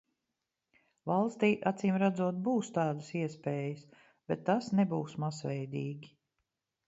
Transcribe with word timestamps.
Valstij 1.09 1.51
acīmredzot 1.71 2.39
būs 2.47 2.71
tādas 2.79 3.11
iespējas, 3.21 3.83
bet 4.31 4.43
tas 4.47 4.71
nebūs 4.79 5.17
masveidīgi. 5.25 6.11